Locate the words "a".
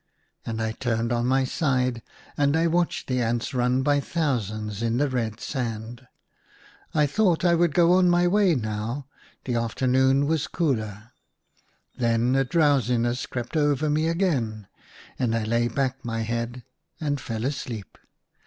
12.35-12.43